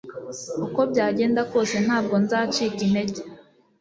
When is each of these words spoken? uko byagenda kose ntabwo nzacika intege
uko 0.65 0.79
byagenda 0.91 1.41
kose 1.51 1.75
ntabwo 1.85 2.15
nzacika 2.23 2.79
intege 2.87 3.19